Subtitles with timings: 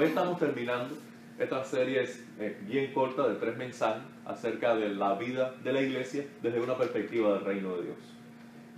[0.00, 0.96] Hoy estamos terminando
[1.38, 6.24] esta serie eh, bien corta de tres mensajes acerca de la vida de la iglesia
[6.40, 7.98] desde una perspectiva del reino de Dios.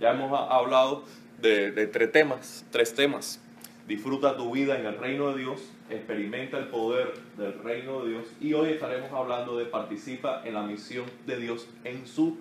[0.01, 1.05] Ya hemos hablado
[1.41, 3.41] de, tres temas, tres temas.
[3.87, 8.25] Disfruta tu vida en el reino de Dios, experimenta el poder del reino de Dios
[8.41, 12.37] y hoy estaremos hablando de participa en la misión de Dios en su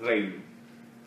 [0.00, 0.36] reino.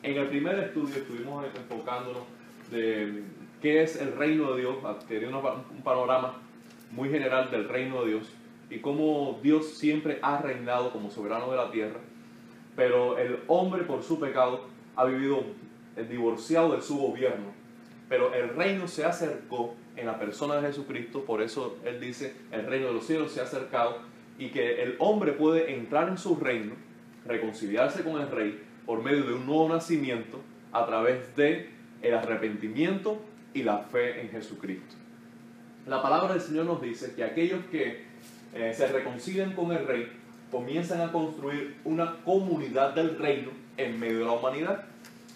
[0.01, 2.23] En el primer estudio estuvimos enfocándonos
[2.69, 3.23] de
[3.61, 4.75] qué es el reino de Dios,
[5.07, 5.39] teniendo
[5.71, 6.43] un panorama
[6.93, 8.29] muy general del reino de Dios
[8.69, 11.99] y cómo Dios siempre ha reinado como soberano de la tierra,
[12.75, 15.43] pero el hombre por su pecado ha vivido
[16.09, 17.51] divorciado de su gobierno,
[18.09, 22.65] pero el reino se acercó en la persona de Jesucristo, por eso él dice, el
[22.65, 23.97] reino de los cielos se ha acercado
[24.39, 26.73] y que el hombre puede entrar en su reino,
[27.25, 30.39] reconciliarse con el rey por medio de un nuevo nacimiento
[30.71, 31.69] a través de
[32.01, 33.21] el arrepentimiento
[33.53, 35.02] y la fe en Jesucristo.
[35.85, 38.03] La palabra del Señor nos dice que aquellos que
[38.53, 40.07] eh, se reconcilian con el rey
[40.49, 44.85] comienzan a construir una comunidad del reino en medio de la humanidad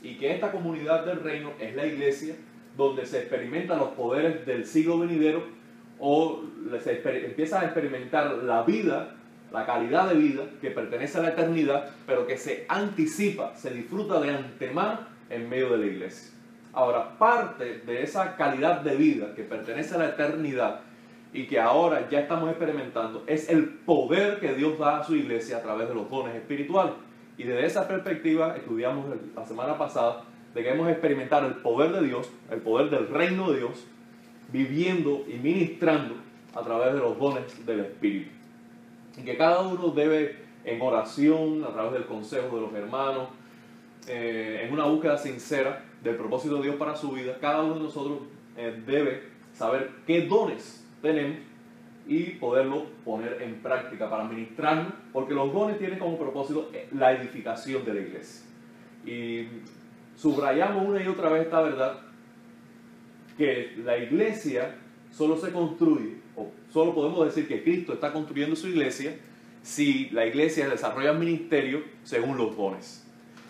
[0.01, 2.35] y que esta comunidad del reino es la iglesia
[2.77, 5.43] donde se experimentan los poderes del siglo venidero
[5.99, 6.43] o
[6.81, 9.15] se empieza a experimentar la vida,
[9.51, 14.21] la calidad de vida que pertenece a la eternidad, pero que se anticipa, se disfruta
[14.21, 14.99] de antemano
[15.29, 16.36] en medio de la iglesia.
[16.73, 20.81] Ahora, parte de esa calidad de vida que pertenece a la eternidad
[21.33, 25.57] y que ahora ya estamos experimentando es el poder que Dios da a su iglesia
[25.57, 26.93] a través de los dones espirituales.
[27.37, 32.07] Y desde esa perspectiva estudiamos la semana pasada de que hemos experimentado el poder de
[32.07, 33.85] Dios, el poder del reino de Dios,
[34.51, 36.15] viviendo y ministrando
[36.55, 38.31] a través de los dones del Espíritu.
[39.17, 43.29] Y que cada uno debe en oración, a través del consejo de los hermanos,
[44.07, 47.81] eh, en una búsqueda sincera del propósito de Dios para su vida, cada uno de
[47.81, 48.19] nosotros
[48.55, 51.37] eh, debe saber qué dones tenemos
[52.07, 57.11] y poderlo poner en práctica para ministrarnos, porque los dones tienen como propósito eh, la
[57.11, 58.45] edificación de la iglesia.
[59.05, 59.47] Y
[60.15, 61.99] subrayamos una y otra vez esta verdad,
[63.37, 64.75] que la iglesia
[65.11, 69.17] solo se construye, o solo podemos decir que Cristo está construyendo su iglesia,
[69.61, 73.06] si la iglesia desarrolla el ministerio según los dones.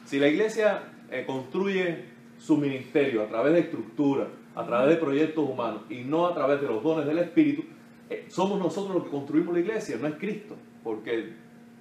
[0.08, 2.06] Si la iglesia eh, construye
[2.40, 6.62] su ministerio a través de estructura, a través de proyectos humanos y no a través
[6.62, 7.66] de los dones del Espíritu,
[8.10, 11.34] eh, somos nosotros los que construimos la iglesia, no es Cristo, porque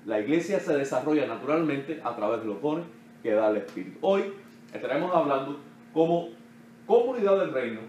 [0.07, 2.85] la iglesia se desarrolla naturalmente a través de los dones
[3.23, 3.97] que da el Espíritu.
[4.01, 4.25] Hoy
[4.75, 5.61] estaremos hablando
[5.95, 6.31] como
[6.85, 7.81] comunidad del reino,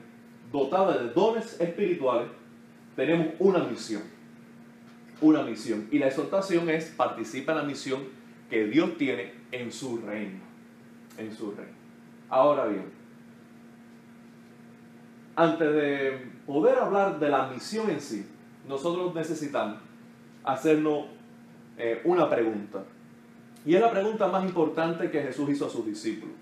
[0.52, 2.28] dotada de dones espirituales,
[2.96, 4.04] tenemos una misión.
[5.20, 5.88] Una misión.
[5.92, 8.17] Y la exhortación es participa en la misión
[8.50, 10.40] que Dios tiene en su reino.
[11.18, 11.78] En su reino.
[12.30, 12.86] Ahora bien,
[15.36, 18.26] antes de poder hablar de la misión en sí,
[18.68, 19.80] nosotros necesitamos
[20.44, 21.06] hacernos
[21.78, 22.84] eh, una pregunta.
[23.66, 26.36] Y es la pregunta más importante que Jesús hizo a sus discípulos.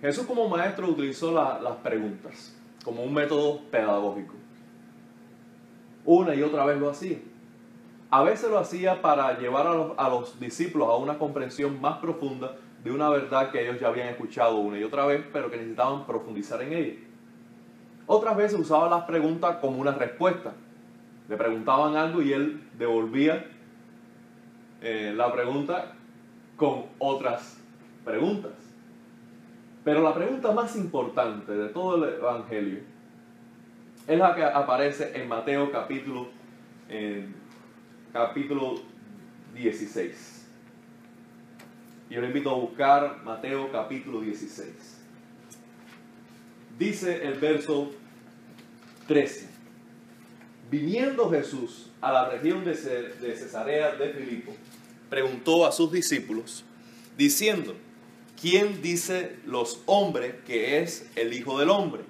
[0.00, 4.34] Jesús como maestro utilizó las preguntas como un método pedagógico.
[6.04, 7.18] Una y otra vez lo hacía.
[8.12, 12.92] A veces lo hacía para llevar a los, discípulos a una comprensión más profunda de
[12.92, 16.60] una verdad que ellos ya habían escuchado una y otra vez, pero que necesitaban profundizar
[16.60, 16.94] en ella.
[18.06, 20.52] Otras veces usaba las preguntas como una respuesta.
[21.26, 23.46] Le preguntaban algo y él devolvía
[24.82, 25.94] eh, la pregunta
[26.58, 27.58] con otras
[28.04, 28.52] preguntas.
[29.84, 32.80] Pero la pregunta más importante de todo el Evangelio
[34.06, 36.28] es la que aparece en Mateo capítulo,
[38.12, 38.82] capítulo
[39.54, 40.46] 16.
[42.10, 44.68] Yo le invito a buscar Mateo capítulo 16.
[46.78, 47.90] Dice el verso
[49.08, 49.48] 13.
[50.70, 54.52] Viniendo Jesús a la región de Cesarea de Filipo,
[55.08, 56.64] preguntó a sus discípulos,
[57.16, 57.74] diciendo,
[58.40, 62.02] ¿quién dice los hombres que es el Hijo del Hombre?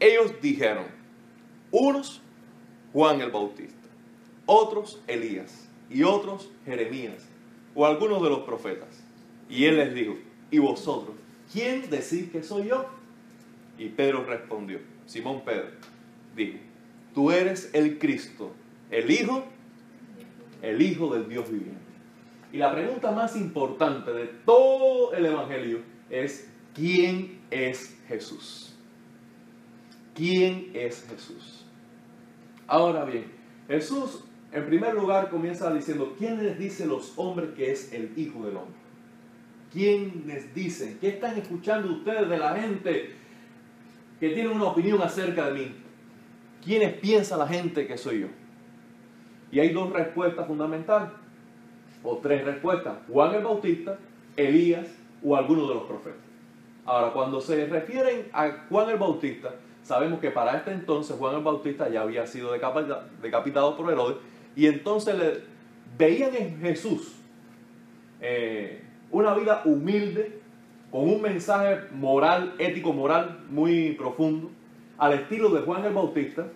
[0.00, 0.86] Ellos dijeron,
[1.70, 2.20] unos
[2.92, 3.77] Juan el Bautista,
[4.50, 7.28] otros Elías y otros Jeremías
[7.74, 9.04] o algunos de los profetas.
[9.48, 10.16] Y él les dijo,
[10.50, 11.14] ¿y vosotros?
[11.52, 12.86] ¿Quién decís que soy yo?
[13.78, 15.68] Y Pedro respondió, Simón Pedro,
[16.34, 16.58] dijo,
[17.14, 18.52] tú eres el Cristo,
[18.90, 19.44] el Hijo,
[20.62, 21.78] el Hijo del Dios viviente.
[22.50, 28.74] Y la pregunta más importante de todo el Evangelio es, ¿quién es Jesús?
[30.14, 31.66] ¿Quién es Jesús?
[32.66, 33.30] Ahora bien,
[33.68, 38.44] Jesús en primer lugar comienza diciendo, ¿quién les dice los hombres que es el Hijo
[38.44, 38.74] del Hombre?
[39.72, 40.96] ¿Quién les dice?
[41.00, 43.18] ¿Qué están escuchando ustedes de la gente?
[44.20, 45.74] que tienen una opinión acerca de mí,
[46.64, 48.26] ¿quiénes piensa la gente que soy yo?
[49.50, 51.10] Y hay dos respuestas fundamentales,
[52.02, 53.98] o tres respuestas, Juan el Bautista,
[54.36, 54.86] Elías
[55.24, 56.20] o alguno de los profetas.
[56.84, 61.42] Ahora, cuando se refieren a Juan el Bautista, sabemos que para este entonces Juan el
[61.42, 64.16] Bautista ya había sido decapitado por Herodes
[64.58, 65.14] y entonces
[65.96, 67.14] veían en Jesús
[68.20, 68.82] eh,
[69.12, 70.40] una vida humilde,
[70.90, 74.50] con un mensaje moral, ético, moral muy profundo,
[74.98, 76.48] al estilo de Juan el Bautista,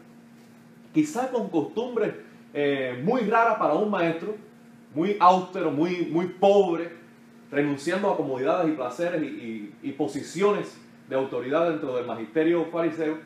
[0.92, 2.12] quizá con costumbres
[2.52, 4.34] eh, muy raras para un maestro,
[4.96, 6.90] muy austero, muy, muy pobre,
[7.52, 10.76] renunciando a comodidades y placeres y, posiciones
[11.08, 13.18] de autoridad dentro del magisterio fariseo,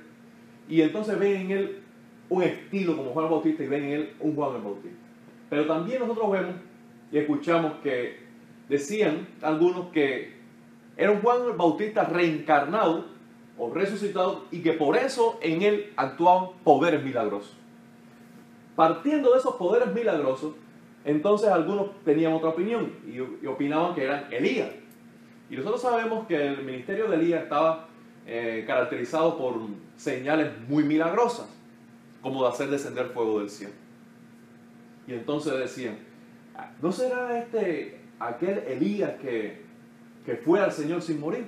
[0.68, 1.85] y entonces ven en él
[2.28, 4.98] un estilo como Juan Bautista y ven en él un Juan el Bautista.
[5.48, 6.54] Pero también nosotros vemos
[7.12, 8.18] y escuchamos que
[8.68, 10.34] decían algunos que
[10.96, 13.06] era un Juan el Bautista reencarnado
[13.58, 17.56] o resucitado y que por eso en él actuaban poderes milagrosos.
[18.74, 20.54] Partiendo de esos poderes milagrosos,
[21.04, 24.70] entonces algunos tenían otra opinión y, opinaban que eran Elías.
[25.48, 27.86] Y nosotros sabemos que el ministerio de Elías estaba
[28.26, 29.54] eh, caracterizado por
[29.96, 31.48] señales muy milagrosas,
[32.26, 33.72] como de hacer descender fuego del cielo.
[35.06, 35.96] Y entonces decían,
[36.82, 39.62] ¿no será este aquel Elías que,
[40.24, 41.46] que fue al Señor sin morir?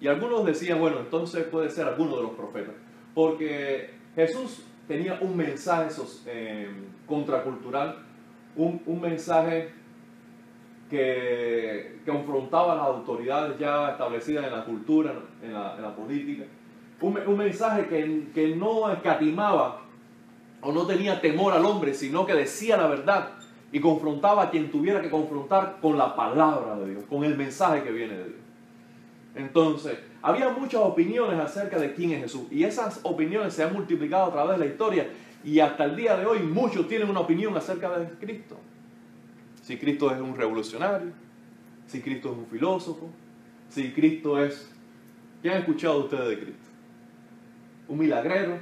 [0.00, 2.76] Y algunos decían, bueno, entonces puede ser alguno de los profetas.
[3.12, 5.92] Porque Jesús tenía un mensaje
[6.26, 6.70] eh,
[7.04, 7.96] contracultural,
[8.54, 9.72] un, un mensaje
[10.88, 15.12] que, confrontaba a las autoridades ya establecidas en la cultura,
[15.42, 16.44] en la, política.
[17.00, 19.87] Un, un mensaje que, que, no escatimaba
[20.68, 23.30] o no tenía temor al hombre, sino que decía la verdad
[23.72, 27.82] y confrontaba a quien tuviera que confrontar con la palabra de Dios, con el mensaje
[27.82, 28.40] que viene de Dios.
[29.34, 34.26] Entonces, había muchas opiniones acerca de quién es Jesús y esas opiniones se han multiplicado
[34.26, 35.08] a través de la historia
[35.42, 38.58] y hasta el día de hoy muchos tienen una opinión acerca de Cristo.
[39.62, 41.12] Si Cristo es un revolucionario,
[41.86, 43.08] si Cristo es un filósofo,
[43.70, 44.70] si Cristo es...
[45.42, 46.68] ¿Qué han escuchado ustedes de Cristo?
[47.88, 48.58] Un milagrero,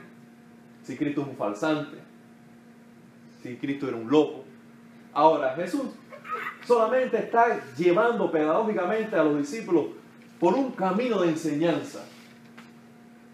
[0.86, 1.98] si Cristo es un falsante,
[3.42, 4.44] si Cristo era un loco.
[5.12, 5.82] Ahora, Jesús
[6.64, 9.86] solamente está llevando pedagógicamente a los discípulos
[10.38, 12.04] por un camino de enseñanza.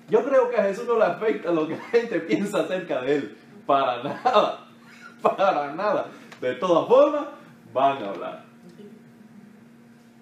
[0.09, 3.17] Yo creo que a Jesús no le afecta lo que la gente piensa acerca de
[3.17, 3.37] él.
[3.67, 4.67] Para nada.
[5.23, 6.07] Para nada.
[6.41, 7.27] De todas formas,
[7.73, 8.45] van a hablar.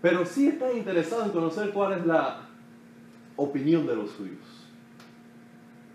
[0.02, 2.40] Pero sí están interesados en conocer cuál es la
[3.36, 4.49] opinión de los suyos.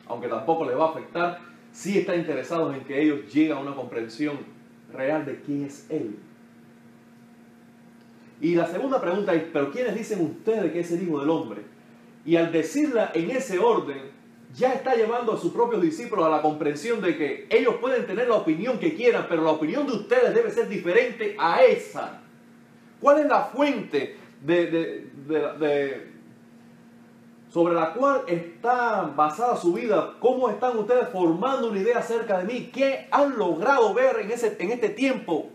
[0.07, 1.39] Aunque tampoco les va a afectar,
[1.71, 4.37] sí están interesados en que ellos lleguen a una comprensión
[4.93, 6.15] real de quién es Él.
[8.41, 11.61] Y la segunda pregunta es, ¿pero quiénes dicen ustedes que es el Hijo del Hombre?
[12.25, 14.15] Y al decirla en ese orden,
[14.55, 18.27] ya está llevando a sus propios discípulos a la comprensión de que ellos pueden tener
[18.27, 22.21] la opinión que quieran, pero la opinión de ustedes debe ser diferente a esa.
[23.01, 25.07] ¿Cuál es la fuente de,
[27.55, 30.15] sobre la cual está basada su vida?
[30.19, 32.69] ¿Cómo están ustedes formando una idea acerca de mí?
[32.73, 35.51] ¿Qué han logrado ver en, ese, en este tiempo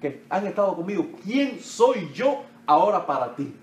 [0.00, 1.06] que han estado conmigo?
[1.22, 3.54] ¿Quién soy yo ahora para ti?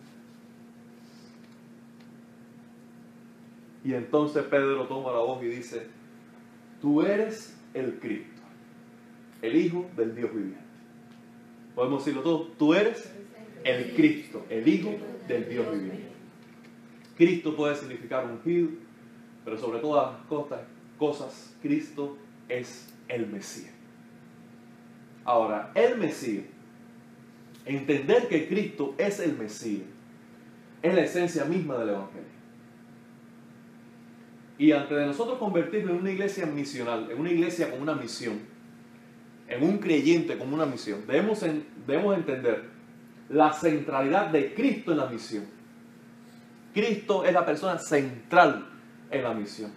[3.84, 5.88] Y entonces Pedro toma la voz y dice,
[6.80, 8.44] tú eres el Cristo,
[9.42, 10.62] el Hijo del Dios viviente.
[11.76, 13.14] Podemos decirlo todo, tú eres
[13.66, 14.96] el Cristo, el Hijo
[15.28, 16.17] del Dios viviente.
[17.18, 18.70] Cristo puede significar ungido,
[19.44, 20.52] pero sobre todas las
[20.98, 23.74] cosas, Cristo es el Mesías.
[25.26, 26.46] Ahora, el Mesías,
[27.66, 29.88] entender que Cristo es el Mesías,
[30.82, 32.38] es la esencia misma del Evangelio.
[34.60, 38.40] Y antes de nosotros convertirnos en una iglesia misional, en una iglesia con una misión,
[39.48, 41.44] en un creyente con una misión, debemos,
[41.86, 42.64] debemos entender
[43.30, 45.57] la centralidad de Cristo en la misión.
[46.78, 48.68] Cristo es la persona central
[49.10, 49.72] en la misión.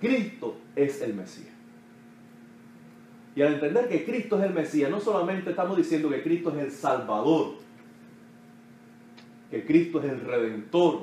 [0.00, 1.52] Cristo es el Mesías.
[3.34, 6.66] Y al entender que Cristo es el Mesías, no solamente estamos diciendo que Cristo es
[6.66, 7.54] el Salvador,
[9.50, 11.00] que Cristo es el Redentor,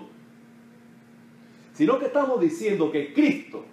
[1.74, 3.65] sino que estamos diciendo que Cristo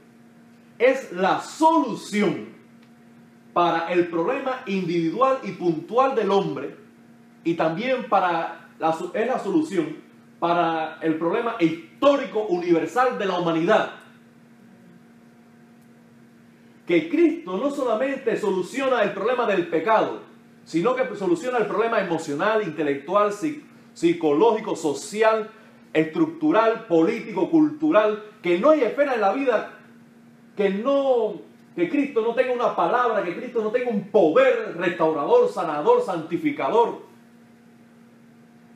[0.76, 2.48] es la solución
[3.52, 6.74] para el problema individual y puntual del hombre
[7.44, 8.67] y también para
[9.14, 9.96] es la solución
[10.38, 13.90] para el problema histórico universal de la humanidad.
[16.86, 20.20] Que Cristo no solamente soluciona el problema del pecado,
[20.64, 23.32] sino que soluciona el problema emocional, intelectual,
[23.92, 25.50] psicológico, social,
[25.92, 29.78] estructural, político, cultural, que no hay esfera en la vida
[30.56, 35.48] que no que Cristo no tenga una palabra, que Cristo no tenga un poder restaurador,
[35.48, 37.07] sanador, santificador.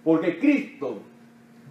[0.05, 1.03] Porque Cristo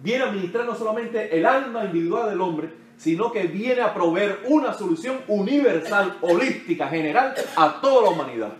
[0.02, 4.40] viene a ministrar no solamente el alma individual del hombre, sino que viene a proveer
[4.48, 8.52] una solución universal, holística, general a toda la humanidad.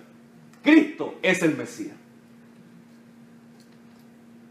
[0.63, 1.97] Cristo es el Mesías.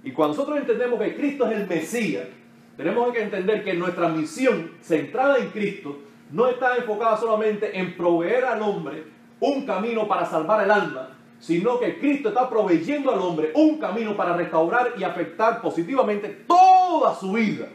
[0.03, 2.27] Y cuando nosotros entendemos que Cristo es el Mesías,
[2.75, 5.99] tenemos que entender que nuestra misión centrada en Cristo
[6.31, 9.03] no está enfocada solamente en proveer al hombre
[9.39, 14.15] un camino para salvar el alma, sino que Cristo está proveyendo al hombre un camino
[14.15, 17.67] para restaurar y afectar positivamente toda su vida.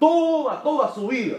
[0.00, 1.36] Toda, toda su vida.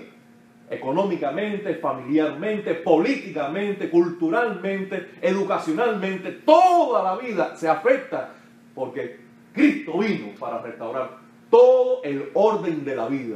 [0.70, 8.34] Económicamente, familiarmente, políticamente, culturalmente, educacionalmente, toda la vida se afecta
[8.74, 9.20] porque
[9.54, 11.18] Cristo vino para restaurar
[11.50, 13.36] todo el orden de la vida.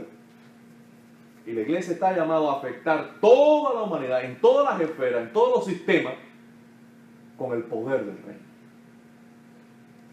[1.45, 5.33] Y la iglesia está llamada a afectar toda la humanidad, en todas las esferas, en
[5.33, 6.13] todos los sistemas,
[7.39, 8.43] con el poder del reino.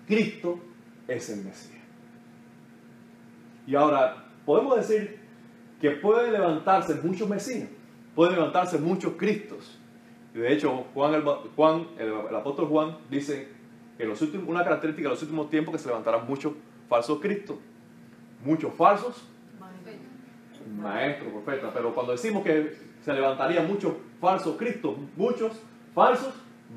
[0.06, 0.58] Cristo
[1.08, 1.82] es el Mesías.
[3.66, 5.18] Y ahora, podemos decir
[5.80, 7.68] que puede levantarse muchos Mesías,
[8.14, 9.78] pueden levantarse muchos Cristos.
[10.32, 11.14] De hecho, Juan,
[11.98, 13.48] el, apóstol Juan dice
[13.98, 16.52] que los una característica de los últimos tiempos que se levantarán muchos
[16.88, 17.56] falsos Cristos,
[18.44, 19.26] muchos falsos
[20.74, 25.52] maestro, profeta, pero cuando decimos que se levantarían muchos falsos cristos, muchos
[25.94, 26.34] falsos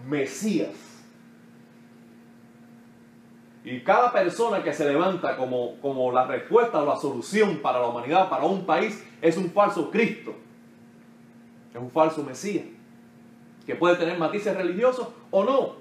[0.07, 0.89] mesías.
[3.63, 7.87] Y cada persona que se levanta como, como la respuesta o la solución para la
[7.87, 10.33] humanidad, para un país, es un falso Cristo.
[11.73, 12.65] Es un falso Mesías.
[13.65, 15.75] Que puede tener matices religiosos o no.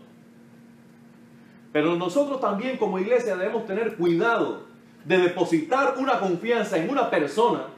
[1.73, 4.65] Pero nosotros también como iglesia debemos tener cuidado
[5.05, 7.69] de depositar una confianza en una persona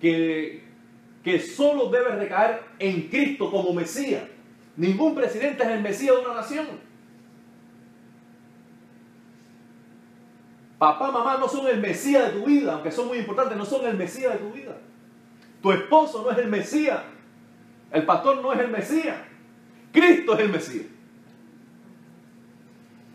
[0.00, 0.64] que,
[1.22, 4.22] que solo debe recaer en Cristo como Mesías.
[4.78, 6.66] Ningún presidente es el Mesías de una nación.
[10.78, 13.84] Papá, mamá no son el Mesías de tu vida, aunque son muy importantes, no son
[13.86, 14.76] el Mesías de tu vida.
[15.60, 17.00] Tu esposo no es el Mesías.
[17.90, 19.16] El pastor no es el Mesías.
[19.90, 20.86] Cristo es el Mesías.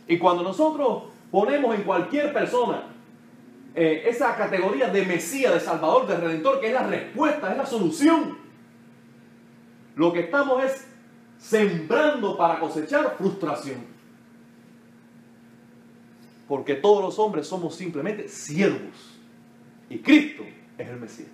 [0.06, 2.84] Y cuando nosotros ponemos en cualquier persona
[3.74, 7.66] eh, esa categoría de Mesías, de Salvador, de Redentor, que es la respuesta, es la
[7.66, 8.38] solución.
[9.96, 10.93] Lo que estamos es
[11.44, 13.84] sembrando para cosechar frustración.
[16.48, 19.20] Porque todos los hombres somos simplemente siervos.
[19.90, 20.44] Y Cristo
[20.78, 21.30] es el Mesías.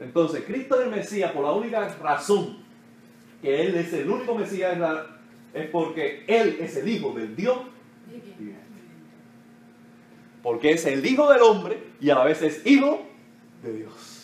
[0.00, 2.58] Entonces, Cristo es el Mesías por la única razón
[3.40, 4.76] que Él es el único Mesías
[5.54, 7.58] es porque Él es el Hijo del Dios
[10.42, 13.06] porque es el Hijo del hombre y a la vez es Hijo
[13.62, 14.19] de Dios.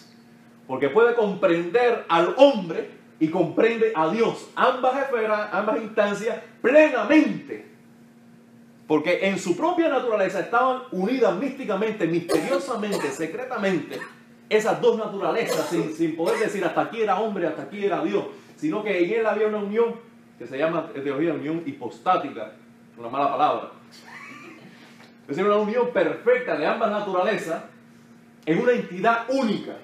[0.67, 4.51] Porque puede comprender al hombre y comprende a Dios.
[4.57, 7.67] Ambas esferas, ambas instancias plenamente.
[8.87, 13.99] Porque en su propia naturaleza estaban unidas místicamente, misteriosamente, secretamente,
[14.49, 18.27] esas dos naturalezas, sin, sin poder decir hasta aquí era hombre, hasta aquí era Dios,
[18.57, 19.97] sino que en él había una unión
[20.39, 22.53] que se llama teología de unión hipostática,
[22.97, 23.71] una mala palabra,
[25.23, 27.65] es decir, una unión perfecta de ambas naturalezas
[28.45, 29.77] en una entidad única.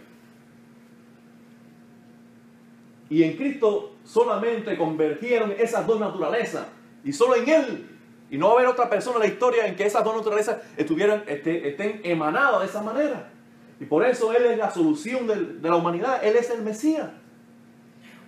[3.12, 6.66] Y en Cristo solamente convergieron esas dos naturalezas.
[7.04, 7.98] Y solo en Él.
[8.30, 10.62] Y no va a haber otra persona en la historia en que esas dos naturalezas
[10.78, 13.30] estuvieran, este, estén emanadas de esa manera.
[13.78, 16.24] Y por eso Él es la solución de la humanidad.
[16.24, 17.10] Él es el Mesías.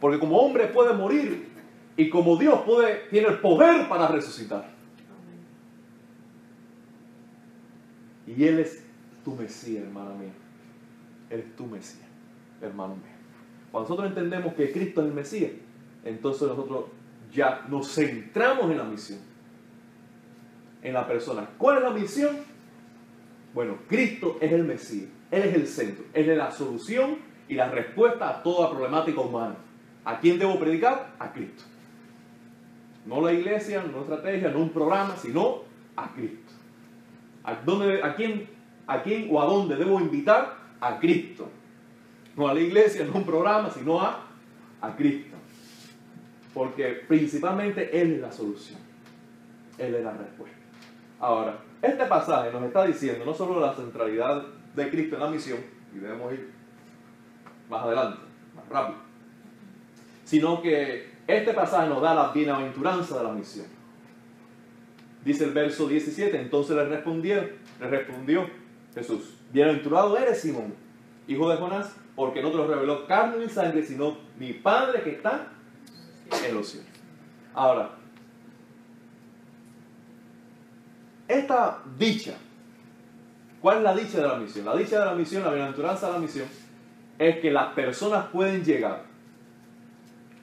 [0.02, 1.48] Porque como hombre puede morir
[1.96, 4.68] y como Dios puede, tiene el poder para resucitar.
[8.26, 8.84] Y Él es
[9.24, 10.34] tu Mesías, hermana mía.
[11.30, 12.06] Él es tu Mesías,
[12.60, 13.13] hermano mío.
[13.74, 15.50] Cuando nosotros entendemos que Cristo es el Mesías,
[16.04, 16.84] entonces nosotros
[17.32, 19.18] ya nos centramos en la misión,
[20.80, 21.48] en la persona.
[21.58, 22.36] ¿Cuál es la misión?
[23.52, 27.16] Bueno, Cristo es el Mesías, Él es el centro, Él es la solución
[27.48, 29.56] y la respuesta a toda problemática humana.
[30.04, 31.16] ¿A quién debo predicar?
[31.18, 31.64] A Cristo.
[33.06, 35.62] No la iglesia, no estrategia, no un programa, sino
[35.96, 36.52] a Cristo.
[37.42, 38.48] ¿A, dónde, a, quién,
[38.86, 40.58] ¿A quién o a dónde debo invitar?
[40.80, 41.50] A Cristo.
[42.36, 44.26] No a la iglesia, no a un programa, sino a,
[44.80, 45.36] a Cristo.
[46.52, 48.78] Porque principalmente Él es la solución.
[49.78, 50.58] Él es la respuesta.
[51.20, 55.58] Ahora, este pasaje nos está diciendo no solo la centralidad de Cristo en la misión,
[55.94, 56.50] y debemos ir
[57.68, 58.18] más adelante,
[58.54, 58.98] más rápido,
[60.24, 63.66] sino que este pasaje nos da la bienaventuranza de la misión.
[65.24, 67.48] Dice el verso 17, entonces le respondió,
[67.80, 68.48] le respondió
[68.94, 70.74] Jesús, bienaventurado eres Simón,
[71.26, 75.10] hijo de Jonás, porque no te lo reveló carne ni sangre, sino mi Padre que
[75.10, 75.48] está
[76.46, 76.88] en los cielos.
[77.54, 77.90] Ahora,
[81.28, 82.34] esta dicha,
[83.60, 84.64] ¿cuál es la dicha de la misión?
[84.64, 86.46] La dicha de la misión, la bienaventuranza de la misión,
[87.18, 89.04] es que las personas pueden llegar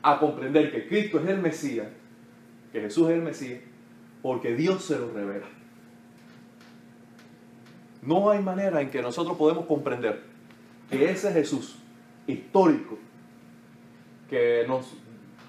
[0.01, 1.87] a comprender que Cristo es el Mesías,
[2.71, 3.61] que Jesús es el Mesías,
[4.21, 5.47] porque Dios se lo revela.
[8.01, 10.30] No hay manera en que nosotros podemos comprender
[10.91, 11.77] que ese Jesús
[12.27, 12.99] histórico,
[14.29, 14.67] que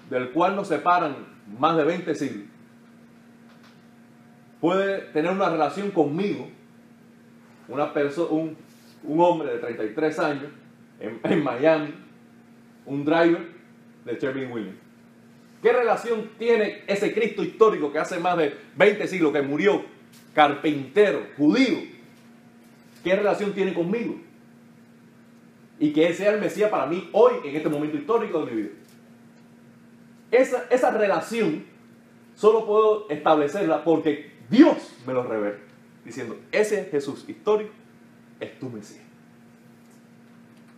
[0.09, 1.15] del cual nos separan
[1.59, 2.47] más de 20 siglos,
[4.61, 6.49] puede tener una relación conmigo,
[7.67, 7.91] una
[8.29, 8.57] un,
[9.19, 10.45] hombre de 33 años
[10.99, 11.93] en, en Miami,
[12.85, 13.45] un driver
[14.05, 14.77] de Sherwin Williams.
[15.61, 19.83] ¿Qué relación tiene ese Cristo histórico que hace más de 20 siglos que murió,
[20.33, 21.79] carpintero, judío?
[23.03, 24.17] ¿Qué relación tiene conmigo?
[25.83, 28.61] Y que Él sea el Mesías para mí hoy, en este momento histórico de mi
[28.61, 28.73] vida.
[30.31, 31.65] Esa, esa relación
[32.35, 35.57] solo puedo establecerla porque Dios me lo revela.
[36.05, 37.73] Diciendo, ese Jesús histórico
[38.39, 39.03] es tu Mesías.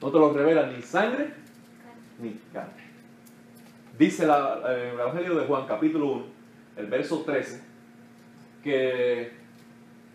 [0.02, 1.34] No te lo revela ni sangre
[2.20, 2.84] ni carne.
[4.00, 6.26] Dice eh, el Evangelio de Juan, capítulo 1,
[6.78, 7.62] el verso 13,
[8.64, 9.34] que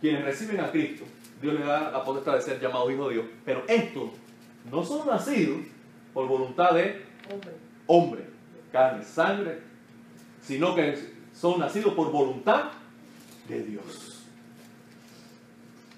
[0.00, 1.04] quienes reciben a Cristo,
[1.40, 4.19] Dios les da la potestad de ser llamados hijos de Dios, pero estos
[4.70, 5.60] no son nacidos
[6.12, 7.52] por voluntad de hombre,
[7.86, 8.24] hombre
[8.72, 9.58] carne, sangre,
[10.42, 10.96] sino que
[11.34, 12.70] son nacidos por voluntad
[13.48, 14.24] de Dios.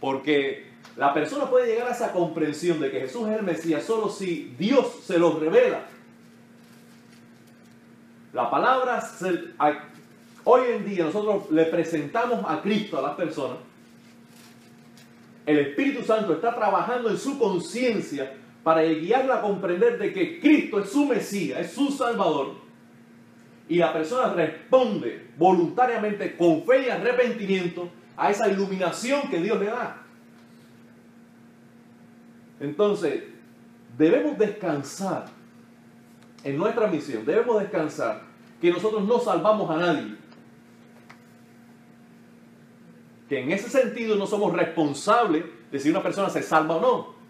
[0.00, 0.66] Porque
[0.97, 4.54] la persona puede llegar a esa comprensión de que Jesús es el Mesías solo si
[4.59, 5.87] Dios se lo revela
[8.33, 9.02] la palabra,
[10.45, 13.59] hoy en día nosotros le presentamos a Cristo a las personas.
[15.45, 20.81] El Espíritu Santo está trabajando en su conciencia para guiarla a comprender de que Cristo
[20.81, 22.55] es su Mesías, es su Salvador.
[23.68, 29.66] Y la persona responde voluntariamente con fe y arrepentimiento a esa iluminación que Dios le
[29.66, 30.03] da.
[32.61, 33.25] Entonces,
[33.98, 35.27] debemos descansar
[36.44, 38.22] en nuestra misión, debemos descansar
[38.61, 40.16] que nosotros no salvamos a nadie.
[43.29, 47.21] Que en ese sentido no somos responsables de si una persona se salva o no,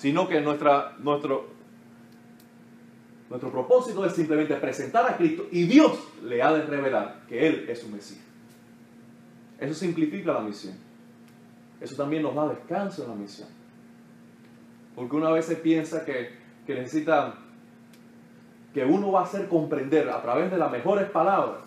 [0.00, 1.46] sino que nuestra, nuestro,
[3.28, 5.92] nuestro propósito es simplemente presentar a Cristo y Dios
[6.24, 8.24] le ha de revelar que Él es su Mesías.
[9.58, 10.74] Eso simplifica la misión.
[11.82, 13.48] Eso también nos da descanso en la misión.
[14.96, 16.30] Porque una vez se piensa que,
[16.66, 17.34] que necesita
[18.72, 21.58] que uno va a hacer comprender a través de las mejores palabras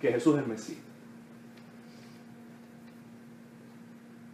[0.00, 0.89] que Jesús es el Mesías.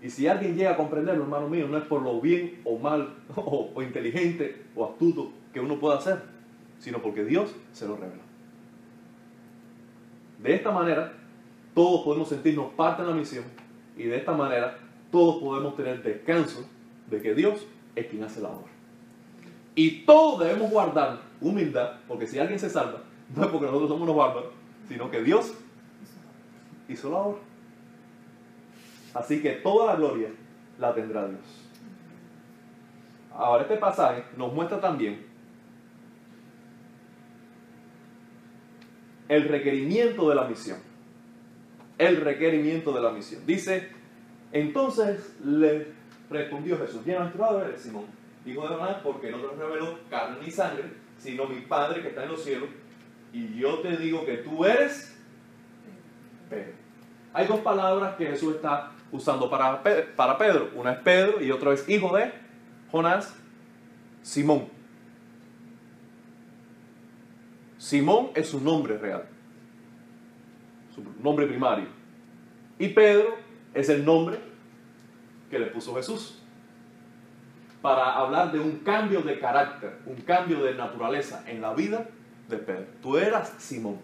[0.06, 3.12] Y si alguien llega a comprenderlo, hermano mío, no es por lo bien o mal
[3.34, 6.22] o, inteligente o astuto que uno pueda hacer,
[6.78, 8.22] sino porque Dios se lo reveló.
[10.38, 11.12] De esta manera,
[11.74, 13.46] todos podemos sentirnos parte de la misión
[13.96, 14.78] y de esta manera,
[15.10, 16.64] todos podemos tener descanso
[17.10, 17.66] de que Dios
[17.96, 18.70] es quien hace la obra.
[19.74, 23.02] Y todos debemos guardar humildad, porque si alguien se salva,
[23.34, 24.52] no es porque nosotros somos unos bárbaros,
[24.86, 25.52] sino que Dios
[26.88, 27.45] hizo la obra.
[29.16, 30.28] Así que toda la gloria
[30.78, 31.40] la tendrá Dios.
[33.34, 35.24] Ahora este pasaje nos muestra también
[39.28, 40.78] el requerimiento de la misión.
[41.96, 43.40] El requerimiento de la misión.
[43.46, 43.88] Dice,
[44.52, 45.86] entonces le
[46.28, 48.04] respondió Jesús, bienaventurado eres Simón,
[48.44, 50.84] hijo de Jonás, porque no te reveló carne ni sangre,
[51.16, 52.68] sino mi Padre que está en los cielos.
[53.32, 55.16] Y yo te digo que tú eres
[56.50, 56.74] Pedro.
[57.32, 59.82] Hay dos palabras que Jesús está usando para,
[60.16, 60.70] para Pedro.
[60.74, 62.32] Una es Pedro y otra es hijo de
[62.90, 63.34] Jonás,
[64.22, 64.68] Simón.
[67.78, 69.24] Simón es su nombre real,
[70.94, 71.86] su nombre primario.
[72.78, 73.36] Y Pedro
[73.74, 74.38] es el nombre
[75.50, 76.42] que le puso Jesús
[77.80, 82.08] para hablar de un cambio de carácter, un cambio de naturaleza en la vida
[82.48, 82.86] de Pedro.
[83.00, 84.00] Tú eras Simón,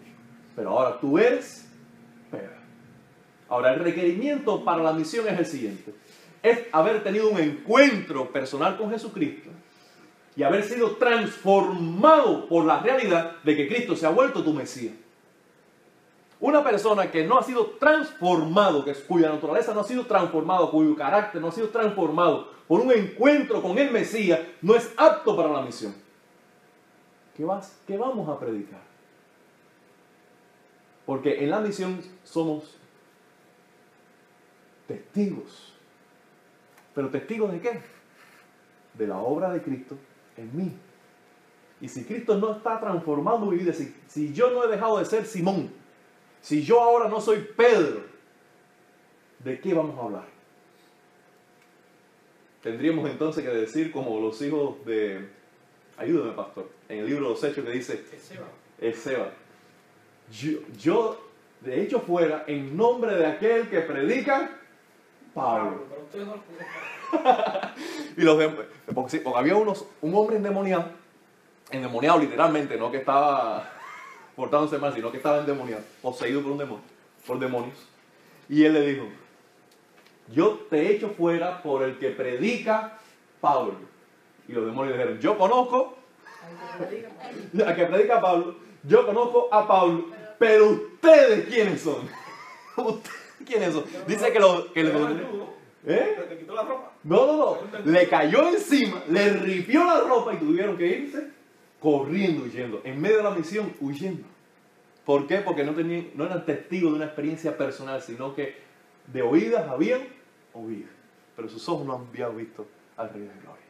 [0.55, 1.62] pero ahora tú eres.
[3.49, 5.93] Ahora, el requerimiento para la misión es el siguiente.
[6.41, 9.49] Es haber tenido un encuentro personal con Jesucristo
[10.35, 14.93] y haber sido transformado por la realidad de que Cristo se ha vuelto tu Mesías.
[16.39, 21.39] Una persona que no ha sido transformado, cuya naturaleza no ha sido transformado, cuyo carácter
[21.39, 25.61] no ha sido transformado por un encuentro con el Mesías, no es apto para la
[25.61, 25.95] misión.
[27.35, 28.81] ¿Qué, vas, qué vamos a predicar?
[31.05, 32.77] Porque en la misión somos
[34.87, 35.73] testigos.
[36.93, 37.81] ¿Pero testigos de qué?
[38.93, 39.97] De la obra de Cristo
[40.37, 40.71] en mí.
[41.81, 45.05] Y si Cristo no está transformando mi vida, si, si yo no he dejado de
[45.05, 45.69] ser Simón,
[46.41, 48.01] si yo ahora no soy Pedro,
[49.39, 50.25] ¿de qué vamos a hablar?
[52.61, 55.27] Tendríamos entonces que decir como los hijos de,
[55.97, 58.05] ayúdame pastor, en el libro de los Hechos que dice,
[58.79, 59.31] es Seba.
[60.31, 61.21] Yo, yo,
[61.59, 64.61] de hecho fuera, en nombre de aquel que predica,
[65.33, 65.83] Pablo.
[68.17, 68.37] y los
[68.93, 70.85] porque, porque había unos, un hombre endemoniado,
[71.71, 73.69] endemoniado literalmente, no que estaba
[74.35, 76.83] portándose mal, sino que estaba endemoniado, poseído por un demonio,
[77.25, 77.75] por demonios.
[78.49, 79.05] Y él le dijo,
[80.31, 82.99] yo te echo fuera por el que predica
[83.41, 83.75] Pablo.
[84.47, 85.97] Y los demonios dijeron, yo conozco
[87.65, 92.09] a que predica Pablo, yo conozco a Pablo, pero ustedes quiénes son.
[92.75, 93.83] ¿Ustedes quiénes son?
[94.07, 94.81] Dice que lo que
[95.85, 96.15] ¿Eh?
[97.03, 97.57] No, no, no.
[97.85, 101.27] Le cayó encima, le ripió la ropa y tuvieron que irse
[101.79, 102.81] corriendo, huyendo.
[102.85, 104.23] En medio de la misión, huyendo.
[105.05, 105.37] ¿Por qué?
[105.39, 108.55] Porque no, tenían, no eran testigos de una experiencia personal, sino que
[109.11, 110.01] de oídas habían
[110.53, 110.87] oído.
[111.35, 113.63] Pero sus ojos no habían visto al Rey de Gloria.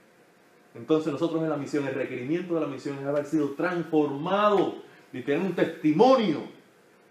[0.76, 4.76] Entonces nosotros en la misión, el requerimiento de la misión es haber sido transformado
[5.12, 6.42] y tener un testimonio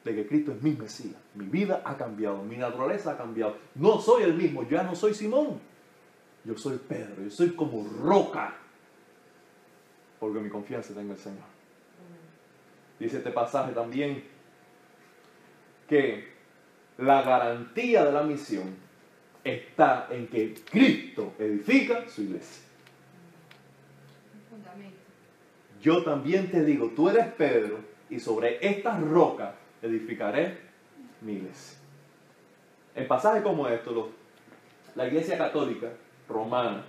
[0.04, 1.16] de que Cristo es mi Mesías.
[1.34, 3.56] Mi vida ha cambiado, mi naturaleza ha cambiado.
[3.74, 5.60] No soy el mismo, ya no soy Simón.
[6.44, 8.56] Yo soy Pedro, yo soy como roca.
[10.18, 11.52] Porque mi confianza está en el Señor.
[12.98, 14.24] Dice este pasaje también
[15.88, 16.32] que
[16.98, 18.74] la garantía de la misión
[19.44, 22.64] está en que Cristo edifica su iglesia.
[25.80, 30.58] Yo también te digo, tú eres Pedro y sobre esta roca edificaré
[31.20, 31.78] mi iglesia.
[32.94, 34.08] En pasajes como estos,
[34.94, 35.88] la iglesia católica
[36.28, 36.84] romana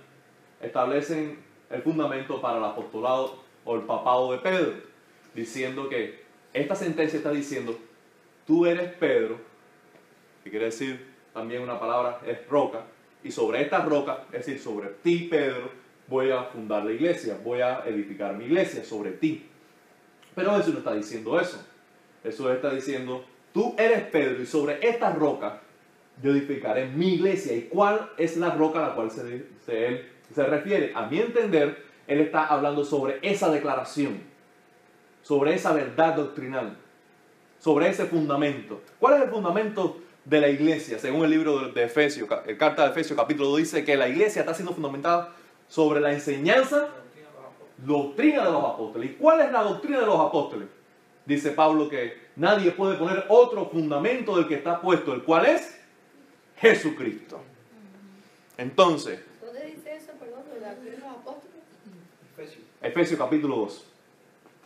[0.60, 1.38] establecen
[1.70, 4.72] el fundamento para el apostolado o el papado de Pedro,
[5.34, 7.78] diciendo que esta sentencia está diciendo,
[8.46, 9.38] tú eres Pedro,
[10.42, 12.82] que quiere decir también una palabra es roca,
[13.24, 15.70] y sobre esta roca, es decir, sobre ti, Pedro,
[16.06, 19.48] voy a fundar la iglesia, voy a edificar mi iglesia sobre ti.
[20.34, 21.66] Pero eso no está diciendo eso.
[22.24, 25.60] Eso está diciendo, tú eres Pedro y sobre esta roca
[26.22, 27.54] yo edificaré mi iglesia.
[27.54, 30.92] ¿Y cuál es la roca a la cual se, se, se refiere?
[30.94, 34.20] A mi entender, él está hablando sobre esa declaración,
[35.22, 36.76] sobre esa verdad doctrinal,
[37.58, 38.80] sobre ese fundamento.
[38.98, 40.98] ¿Cuál es el fundamento de la iglesia?
[40.98, 44.40] Según el libro de Efesios, el carta de Efesios capítulo 2 dice que la iglesia
[44.40, 45.34] está siendo fundamentada
[45.68, 46.88] sobre la enseñanza,
[47.76, 49.10] doctrina de los apóstoles.
[49.10, 50.68] ¿Y cuál es la doctrina de los apóstoles?
[51.26, 55.80] Dice Pablo que nadie puede poner otro fundamento del que está puesto, el cual es
[56.58, 57.40] Jesucristo.
[58.58, 61.56] Entonces, ¿dónde dice eso, perdón, de la doctrina de los apóstoles?
[62.36, 62.64] Efesios.
[62.82, 63.84] Efesios capítulo 2.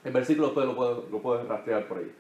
[0.05, 2.13] El versículo después lo puedes, lo puedes rastrear por ahí.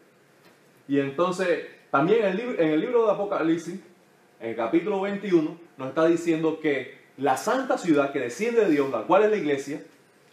[0.86, 3.80] Y entonces, también en el, libro, en el libro de Apocalipsis,
[4.40, 8.90] en el capítulo 21, nos está diciendo que la santa ciudad que desciende de Dios,
[8.90, 9.82] la cual es la iglesia,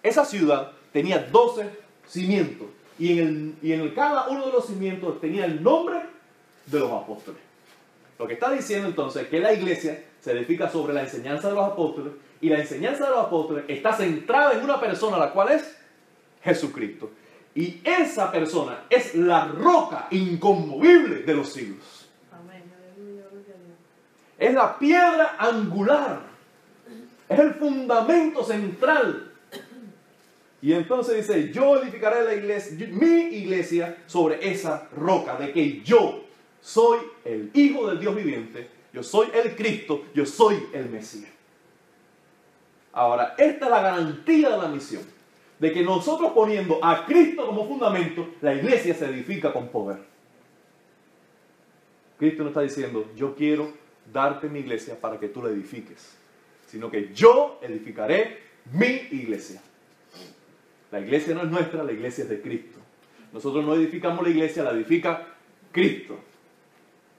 [0.04, 1.70] esa ciudad tenía 12
[2.08, 2.68] cimientos.
[2.98, 6.00] Y en, el, y en cada uno de los cimientos tenía el nombre
[6.66, 7.42] de los apóstoles.
[8.18, 11.56] Lo que está diciendo entonces es que la iglesia se edifica sobre la enseñanza de
[11.56, 15.52] los apóstoles y la enseñanza de los apóstoles está centrada en una persona, la cual
[15.52, 15.78] es
[16.44, 17.10] Jesucristo.
[17.54, 22.10] Y esa persona es la roca inconmovible de los siglos.
[24.38, 26.20] Es la piedra angular.
[27.30, 29.25] Es el fundamento central.
[30.66, 36.24] Y entonces dice, yo edificaré la iglesia, mi iglesia sobre esa roca, de que yo
[36.60, 41.30] soy el Hijo del Dios viviente, yo soy el Cristo, yo soy el Mesías.
[42.94, 45.04] Ahora, esta es la garantía de la misión
[45.60, 50.00] de que nosotros poniendo a Cristo como fundamento, la iglesia se edifica con poder.
[52.18, 53.72] Cristo no está diciendo, yo quiero
[54.12, 56.18] darte mi iglesia para que tú la edifiques,
[56.66, 58.40] sino que yo edificaré
[58.74, 59.62] mi iglesia.
[60.96, 62.80] La iglesia no es nuestra, la iglesia es de Cristo.
[63.34, 65.28] Nosotros no edificamos la iglesia, la edifica
[65.70, 66.18] Cristo.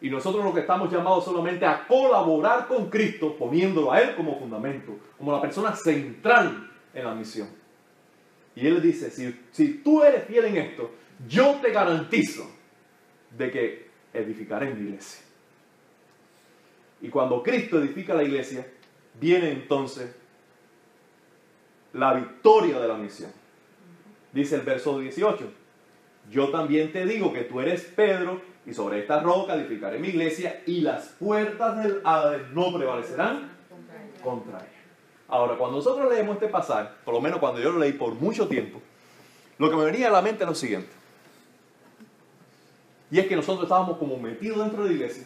[0.01, 4.39] Y nosotros lo que estamos llamados solamente a colaborar con Cristo, poniéndolo a Él como
[4.39, 7.49] fundamento, como la persona central en la misión.
[8.55, 10.93] Y él dice, si, si tú eres fiel en esto,
[11.29, 12.51] yo te garantizo
[13.37, 15.21] de que edificaré mi iglesia.
[17.03, 18.67] Y cuando Cristo edifica la iglesia,
[19.21, 20.17] viene entonces
[21.93, 23.31] la victoria de la misión.
[24.37, 25.51] Dice el verso 18,
[26.31, 30.63] yo también te digo que tú eres Pedro Y sobre esta roca edificaré mi iglesia
[30.67, 33.51] y las puertas del Hades no prevalecerán
[34.23, 34.69] contra ella.
[35.29, 38.47] Ahora, cuando nosotros leemos este pasaje, por lo menos cuando yo lo leí por mucho
[38.47, 38.83] tiempo,
[39.57, 40.91] lo que me venía a la mente es lo siguiente.
[43.11, 45.25] Y es que nosotros estábamos como metidos dentro de la iglesia,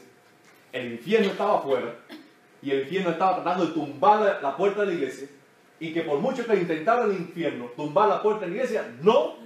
[0.70, 1.96] el infierno estaba afuera,
[2.62, 5.28] y el infierno estaba tratando de tumbar la puerta de la iglesia,
[5.80, 9.36] y que por mucho que intentara el infierno tumbar la puerta de la iglesia, no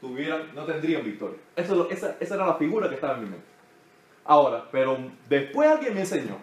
[0.00, 1.38] tuvieran, no tendrían victoria.
[1.56, 3.46] Eso, esa, esa era la figura que estaba en mi mente.
[4.24, 6.36] Ahora, pero después alguien me enseñó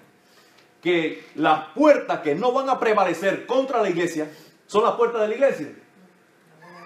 [0.81, 4.29] que las puertas que no van a prevalecer contra la iglesia
[4.65, 5.67] son las puertas de la iglesia.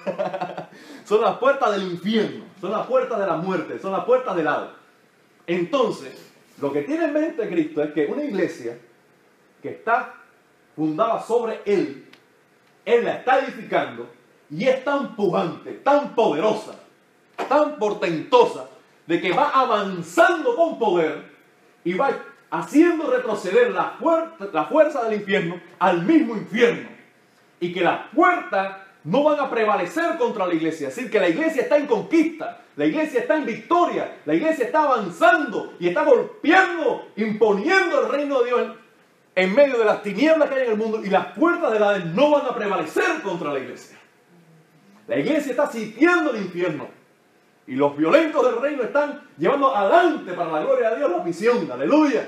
[1.05, 4.45] son las puertas del infierno, son las puertas de la muerte, son las puertas del
[4.45, 4.73] lado.
[5.47, 8.77] Entonces, lo que tiene en mente Cristo es que una iglesia
[9.61, 10.15] que está
[10.75, 12.07] fundada sobre Él,
[12.85, 14.09] Él la está edificando
[14.49, 16.73] y es tan pujante, tan poderosa,
[17.47, 18.67] tan portentosa,
[19.07, 21.31] de que va avanzando con poder
[21.83, 22.11] y va
[22.49, 23.97] haciendo retroceder la,
[24.69, 26.89] fuerza, del infierno al mismo infierno.
[27.59, 30.89] Y que las puertas no van a prevalecer contra la iglesia.
[30.89, 34.65] Es decir, que la iglesia está en conquista, la iglesia está en victoria, la iglesia
[34.65, 38.71] está avanzando y está golpeando, imponiendo el reino de Dios
[39.35, 41.99] en medio de las tinieblas que hay en el mundo y las puertas de la
[41.99, 43.97] no van a prevalecer contra la iglesia.
[45.07, 46.87] La iglesia está sitiando el infierno
[47.67, 51.71] y los violentos del reino están llevando adelante para la gloria de Dios la misión.
[51.71, 52.27] Aleluya.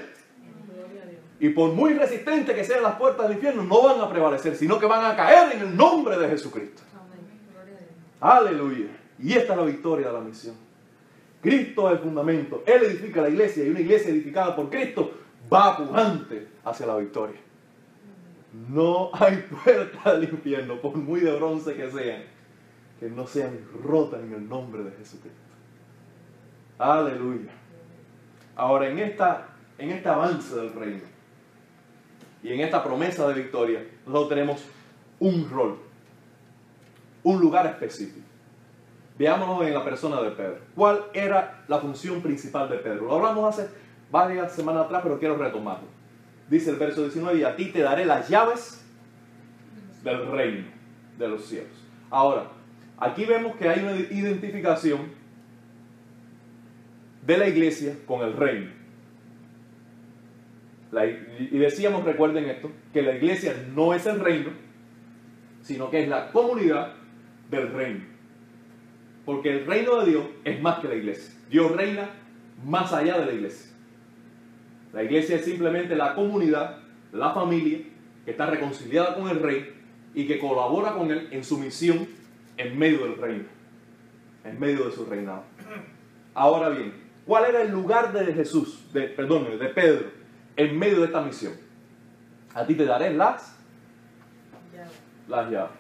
[1.40, 4.80] Y por muy resistentes que sean las puertas del infierno, no van a prevalecer, sino
[4.80, 6.84] que van a caer en el nombre de Jesucristo.
[8.22, 8.88] Aleluya.
[9.20, 10.56] Y esta es la victoria de la misión.
[11.42, 12.64] Cristo es el fundamento.
[12.66, 15.23] Él edifica la iglesia y una iglesia edificada por Cristo
[15.54, 17.40] va pujante hacia la victoria.
[18.70, 22.24] No hay puerta del infierno, por muy de bronce que sean,
[23.00, 25.40] que no sean rotas en el nombre de Jesucristo.
[26.78, 27.52] Aleluya.
[28.56, 31.14] Ahora, en, esta, en este avance del reino,
[32.44, 34.64] y en esta promesa de victoria, nosotros tenemos
[35.20, 35.80] un rol,
[37.24, 38.28] un lugar específico.
[39.18, 40.58] Veámonos en la persona de Pedro.
[40.76, 43.06] ¿Cuál era la función principal de Pedro?
[43.06, 43.70] Lo hablamos hace
[44.14, 45.88] varias semanas atrás, pero quiero retomarlo.
[46.48, 48.86] Dice el verso 19, y a ti te daré las llaves
[50.04, 50.68] del reino
[51.18, 51.74] de los cielos.
[52.12, 52.46] Ahora,
[53.00, 55.12] aquí vemos que hay una identificación
[57.26, 58.84] de la iglesia con el reino
[61.40, 64.52] y decíamos, recuerden esto, que la iglesia no es el reino,
[65.62, 66.94] sino que es la comunidad
[67.50, 68.06] del reino.
[69.26, 71.34] Porque el reino de Dios es más que la iglesia.
[71.50, 72.12] Dios reina
[72.64, 73.73] más allá de la iglesia.
[74.94, 76.78] La iglesia es simplemente la comunidad,
[77.12, 77.80] la familia,
[78.24, 79.74] que está reconciliada con el rey
[80.14, 82.08] y que colabora con él en su misión
[82.56, 83.46] en medio del reino,
[84.46, 85.44] en medio de su reinado.
[86.34, 86.94] Ahora bien,
[87.26, 90.24] ¿cuál era el lugar de Jesús, de, perdón, de Pedro
[90.56, 91.54] en medio de esta misión.
[92.54, 93.56] A ti te daré las,
[95.28, 95.78] las llaves.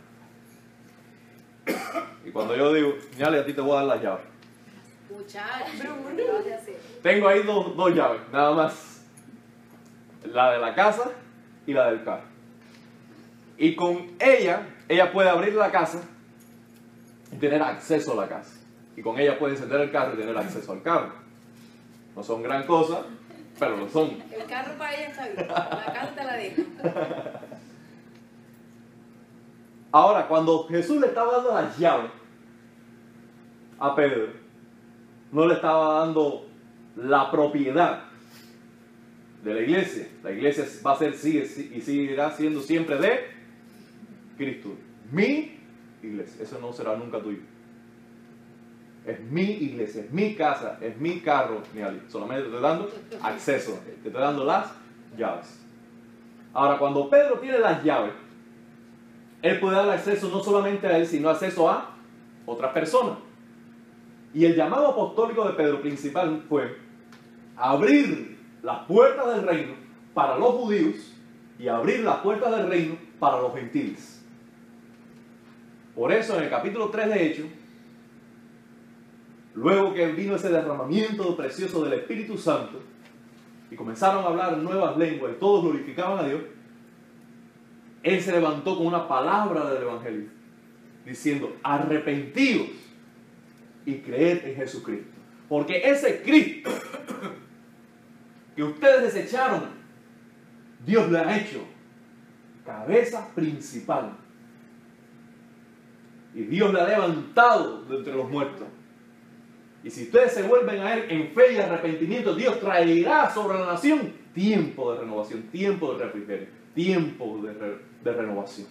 [2.25, 4.25] Y cuando yo digo, señale, a ti te voy a dar las llaves.
[7.01, 8.92] Tengo ahí dos, dos llaves, nada más.
[10.25, 11.11] La de la casa
[11.65, 12.23] y la del carro.
[13.57, 16.01] Y con ella, ella puede abrir la casa
[17.31, 18.59] y tener acceso a la casa.
[18.95, 21.13] Y con ella puede encender el carro y tener acceso al carro.
[22.15, 23.03] No son gran cosa,
[23.59, 24.21] pero lo son.
[24.31, 26.61] El carro para ella está bien, la casa te la deja.
[29.91, 32.11] Ahora, cuando Jesús le estaba dando las llaves
[33.79, 34.33] a Pedro,
[35.31, 36.47] no le estaba dando
[36.95, 38.05] la propiedad
[39.43, 40.07] de la iglesia.
[40.23, 41.41] La iglesia va a ser, sigue
[41.73, 43.27] y seguirá siendo siempre de
[44.37, 44.69] Cristo.
[45.11, 45.59] Mi
[46.01, 46.43] iglesia.
[46.43, 47.39] Eso no será nunca tuyo.
[49.05, 51.61] Es mi iglesia, es mi casa, es mi carro,
[52.07, 52.89] Solamente te estoy dando
[53.21, 54.71] acceso, te estoy dando las
[55.17, 55.59] llaves.
[56.53, 58.13] Ahora, cuando Pedro tiene las llaves,
[59.41, 61.97] él puede dar acceso no solamente a él, sino acceso a
[62.45, 63.17] otras personas.
[64.33, 66.77] Y el llamado apostólico de Pedro principal fue
[67.57, 68.32] abrir
[68.63, 69.73] las puertas del reino
[70.15, 71.13] para los judíos
[71.59, 74.23] y abrir las puertas del reino para los gentiles.
[75.93, 77.45] Por eso en el capítulo 3 de Hechos,
[79.55, 82.81] Luego que vino ese derramamiento precioso del Espíritu Santo
[83.69, 86.41] y comenzaron a hablar nuevas lenguas y todos glorificaban a Dios,
[88.01, 90.27] Él se levantó con una palabra del Evangelio,
[91.05, 92.67] diciendo, arrepentidos
[93.85, 95.11] y creed en Jesucristo.
[95.47, 96.71] Porque ese Cristo
[98.55, 99.63] que ustedes desecharon,
[100.85, 101.63] Dios le ha hecho
[102.65, 104.17] cabeza principal.
[106.35, 108.67] Y Dios le ha levantado de entre los muertos
[109.83, 113.67] Y si ustedes se vuelven a Él en fe y arrepentimiento, Dios traerá sobre la
[113.67, 118.67] nación tiempo de renovación, tiempo de refrigerio, tiempo de, re- de renovación.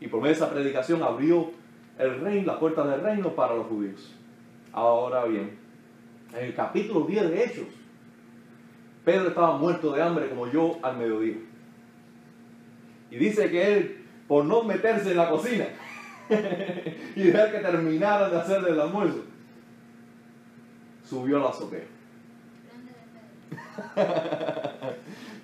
[0.00, 1.52] Y por medio de esa predicación abrió
[1.98, 4.14] el reino, la puerta del reino para los judíos.
[4.72, 5.56] Ahora bien,
[6.36, 7.66] en el capítulo 10 de Hechos,
[9.04, 11.36] Pedro estaba muerto de hambre como yo al mediodía.
[13.10, 15.66] Y dice que él, por no meterse en la cocina
[17.16, 19.24] y dejar que terminaran de hacer el almuerzo,
[21.04, 21.84] subió a la azotea.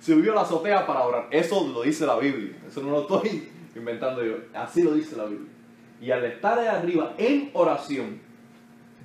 [0.01, 1.27] Subió a la azotea para orar.
[1.29, 2.55] Eso lo dice la Biblia.
[2.67, 4.35] Eso no lo estoy inventando yo.
[4.53, 5.49] Así lo dice la Biblia.
[6.01, 8.19] Y al estar ahí arriba en oración,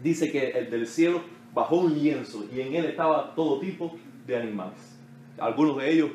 [0.02, 1.20] dice que el del cielo
[1.52, 4.98] bajó un lienzo y en él estaba todo tipo de animales.
[5.38, 6.10] Algunos de ellos,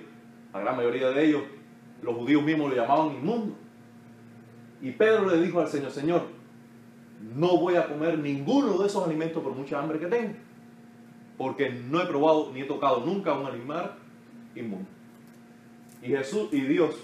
[0.54, 1.44] la gran mayoría de ellos,
[2.02, 3.56] los judíos mismos lo llamaban inmundo.
[4.82, 6.24] Y Pedro le dijo al Señor, Señor,
[7.36, 10.34] no voy a comer ninguno de esos alimentos por mucha hambre que tengo,
[11.38, 13.96] porque no he probado ni he tocado nunca un animal
[14.56, 14.88] inmundo.
[16.02, 16.96] Y Jesús y Dios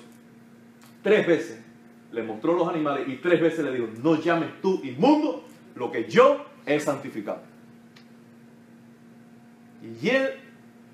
[1.03, 1.63] tres veces
[2.11, 5.43] le mostró los animales y tres veces le dijo, no llames tú inmundo
[5.75, 7.41] lo que yo he santificado.
[10.01, 10.29] Y él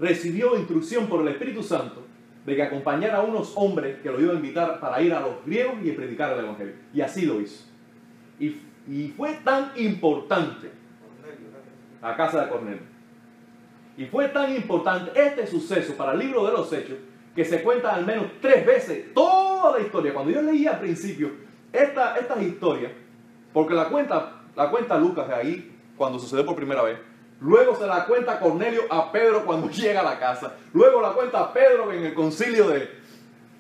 [0.02, 2.04] recibió instrucción por el Espíritu Santo
[2.46, 5.46] de que acompañara a unos hombres que lo iban a invitar para ir a los
[5.46, 6.74] griegos y predicar el Evangelio.
[6.92, 7.66] Y así lo hizo.
[8.40, 10.72] Y, y fue tan importante
[12.02, 12.82] la casa de Cornelio.
[13.96, 16.98] Y fue tan importante este suceso para el libro de los Hechos
[17.36, 20.14] que se cuenta al menos tres veces toda la historia.
[20.16, 21.30] Cuando yo leía al principio
[21.72, 22.92] esta, estas historias,
[23.54, 26.98] porque la cuenta, la cuenta Lucas de ahí cuando sucedió por primera vez,
[27.42, 31.52] luego se la cuenta Cornelio a Pedro cuando llega a la casa, luego la cuenta
[31.52, 32.90] Pedro en el concilio de,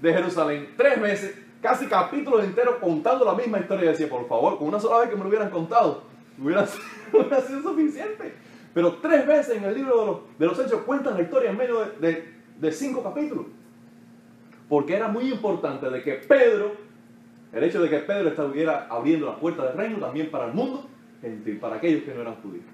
[0.02, 3.86] de Jerusalén, tres veces, casi capítulos enteros contando la misma historia.
[3.86, 6.04] Y decía, por favor, con una sola vez que me lo hubieran contado,
[6.42, 8.34] hubiera sido, suficiente.
[8.74, 11.58] Pero tres veces en el libro de los, de los Hechos cuentan la historia en
[11.58, 13.46] medio de, de, cinco capítulos.
[14.70, 16.72] Porque era muy importante de que Pedro,
[17.52, 20.88] el hecho de que Pedro estuviera abriendo la puerta del reino también para el mundo
[21.60, 22.66] para aquellos que no eran judíos.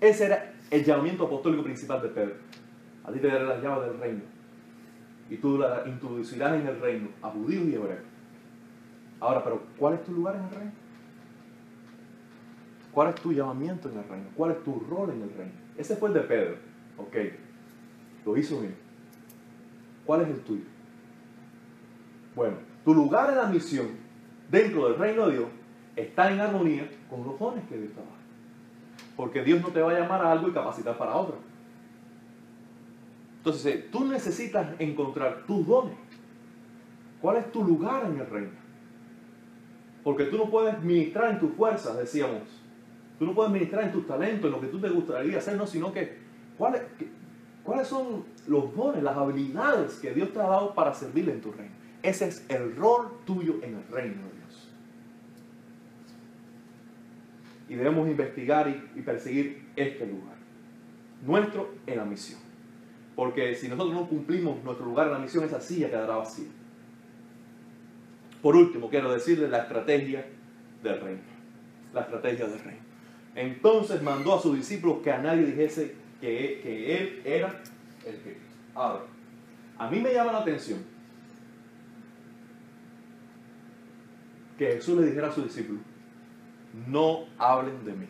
[0.00, 2.34] Ese era el llamamiento apostólico principal de Pedro.
[3.04, 4.22] A ti te daré las llaves del reino.
[5.30, 8.02] Y tú la introducirás en el reino a judíos y hebreos.
[9.20, 10.72] Ahora, pero ¿cuál es tu lugar en el reino?
[12.92, 14.26] ¿Cuál es tu llamamiento en el reino?
[14.34, 15.52] ¿Cuál es tu rol en el reino?
[15.76, 16.56] Ese fue el de Pedro.
[16.96, 17.16] Ok.
[18.24, 18.74] Lo hizo bien.
[20.04, 20.64] ¿Cuál es el tuyo?
[22.34, 23.88] Bueno, tu lugar en la misión
[24.50, 25.48] dentro del reino de Dios
[25.96, 28.02] está en armonía con los dones que Dios da.
[29.18, 31.38] Porque Dios no te va a llamar a algo y capacitar para otro.
[33.38, 35.96] Entonces, eh, tú necesitas encontrar tus dones.
[37.20, 38.52] ¿Cuál es tu lugar en el reino?
[40.04, 42.42] Porque tú no puedes ministrar en tus fuerzas, decíamos.
[43.18, 45.66] Tú no puedes ministrar en tus talentos, en lo que tú te gustaría hacer, no,
[45.66, 46.18] sino que
[46.56, 46.82] ¿cuáles,
[47.64, 51.50] ¿cuáles son los dones, las habilidades que Dios te ha dado para servirle en tu
[51.50, 51.74] reino?
[52.04, 54.38] Ese es el rol tuyo en el reino de Dios.
[57.68, 60.36] Y debemos investigar y, perseguir este lugar.
[61.24, 62.40] Nuestro en la misión.
[63.14, 66.48] Porque si nosotros no cumplimos nuestro lugar en la misión, esa silla quedará vacía.
[68.40, 70.24] Por último, quiero decirles la estrategia
[70.82, 71.20] del reino.
[71.92, 72.82] La estrategia del reino.
[73.34, 77.60] Entonces mandó a sus discípulos que a nadie dijese que, que él era
[78.06, 78.42] el Cristo.
[78.74, 79.04] Ahora,
[79.76, 80.78] a mí me llama la atención
[84.58, 85.80] que Jesús le dijera a sus discípulos,
[86.86, 88.06] no hablen de mí.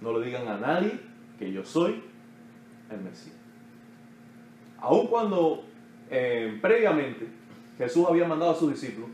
[0.00, 1.00] No le digan a nadie
[1.38, 2.02] que yo soy
[2.90, 3.36] el Mesías.
[4.80, 5.64] Aun cuando
[6.10, 7.26] eh, previamente
[7.78, 9.10] Jesús había mandado a sus discípulos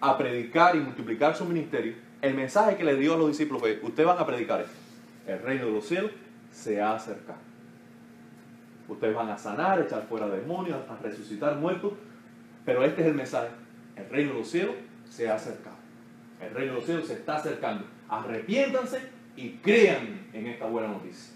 [0.00, 3.80] a predicar y multiplicar su ministerio, el mensaje que le dio a los discípulos fue,
[3.82, 4.76] ustedes van a predicar esto.
[5.26, 6.10] El reino de los cielos
[6.52, 7.38] se ha acercado.
[8.88, 11.92] Ustedes van a sanar, echar fuera demonios, a resucitar muertos,
[12.64, 13.48] pero este es el mensaje.
[13.96, 14.74] El reino de los cielos
[15.08, 15.77] se ha acercado.
[16.40, 17.84] El reino de los cielos se está acercando.
[18.08, 19.00] Arrepiéntanse
[19.36, 21.34] y crean en esta buena noticia.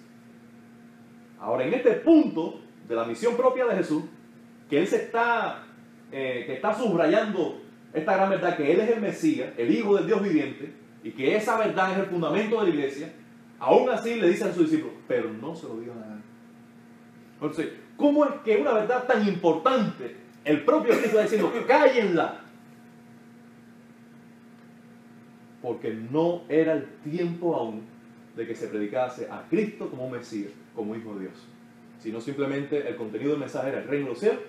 [1.41, 4.05] Ahora, en este punto de la misión propia de Jesús,
[4.69, 5.65] que Él se está,
[6.11, 7.61] eh, que está subrayando
[7.93, 10.73] esta gran verdad, que Él es el Mesías, el Hijo del Dios viviente,
[11.05, 13.13] y que esa verdad es el fundamento de la iglesia,
[13.59, 16.23] aún así le dice a sus discípulos, pero no se lo digan a nadie.
[17.35, 22.41] Entonces, ¿cómo es que una verdad tan importante, el propio Cristo está diciendo, cállenla?
[25.63, 27.83] Porque no era el tiempo aún
[28.37, 31.47] de que se predicase a Cristo como Mesías, como Hijo de Dios,
[32.01, 34.41] sino simplemente el contenido del mensaje era el reino de los cielos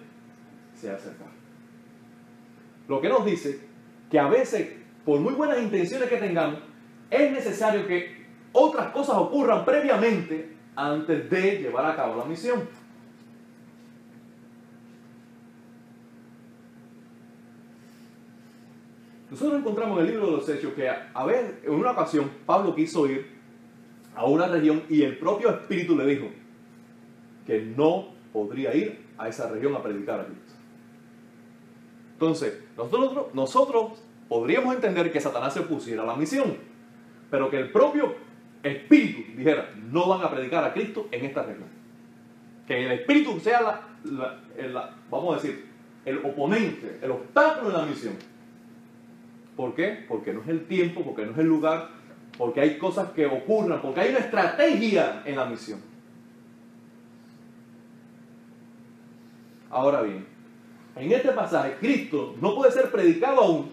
[0.75, 1.31] se ha acercado.
[2.87, 3.59] Lo que nos dice
[4.11, 4.73] que a veces,
[5.05, 6.59] por muy buenas intenciones que tengamos,
[7.09, 12.67] es necesario que otras cosas ocurran previamente antes de llevar a cabo la misión.
[19.33, 22.75] Nosotros encontramos en el libro de los Hechos que, a ver, en una ocasión Pablo
[22.75, 23.31] quiso ir
[24.15, 26.27] a una región y el propio Espíritu le dijo
[27.47, 30.53] que no podría ir a esa región a predicar a Cristo.
[32.11, 36.55] Entonces, nosotros, nosotros podríamos entender que Satanás se pusiera a la misión,
[37.31, 38.13] pero que el propio
[38.61, 41.69] Espíritu dijera, no van a predicar a Cristo en esta región.
[42.67, 45.65] Que el Espíritu sea la, vamos a decir,
[46.05, 48.13] el oponente, el obstáculo en la misión.
[49.55, 50.05] ¿Por qué?
[50.07, 51.89] Porque no es el tiempo, porque no es el lugar,
[52.37, 55.79] porque hay cosas que ocurran, porque hay una estrategia en la misión.
[59.69, 60.25] Ahora bien,
[60.95, 63.71] en este pasaje Cristo no puede ser predicado aún,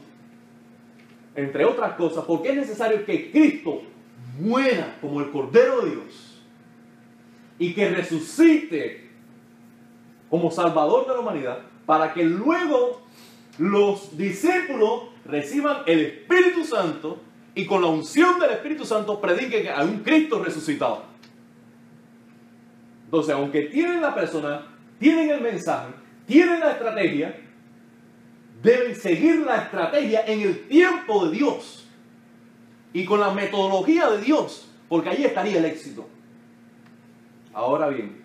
[1.34, 3.82] entre otras cosas, porque es necesario que Cristo
[4.38, 6.42] muera como el Cordero de Dios
[7.58, 9.10] y que resucite
[10.30, 13.02] como Salvador de la humanidad para que luego
[13.58, 17.20] los discípulos reciban el Espíritu Santo
[17.54, 21.04] y con la unción del Espíritu Santo prediquen a un Cristo resucitado.
[23.04, 24.66] Entonces, aunque tienen la persona,
[24.98, 25.92] tienen el mensaje,
[26.26, 27.40] tienen la estrategia,
[28.62, 31.88] deben seguir la estrategia en el tiempo de Dios
[32.92, 36.06] y con la metodología de Dios, porque ahí estaría el éxito.
[37.52, 38.22] Ahora bien,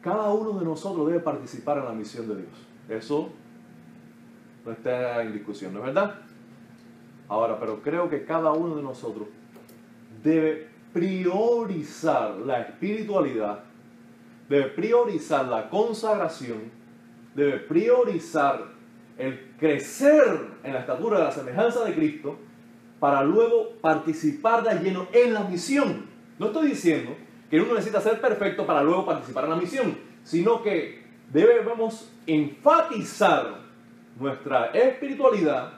[0.00, 2.52] cada uno de nosotros debe participar en la misión de Dios.
[2.88, 3.30] Eso
[4.68, 6.16] no está en discusión, ¿no es verdad?
[7.26, 9.28] Ahora, pero creo que cada uno de nosotros
[10.22, 13.60] debe priorizar la espiritualidad,
[14.48, 16.70] debe priorizar la consagración,
[17.34, 18.66] debe priorizar
[19.16, 22.36] el crecer en la estatura de la semejanza de Cristo
[23.00, 26.06] para luego participar de lleno en la misión.
[26.38, 27.16] No estoy diciendo
[27.50, 33.67] que uno necesita ser perfecto para luego participar en la misión, sino que debemos enfatizar
[34.18, 35.72] nuestra espiritualidad,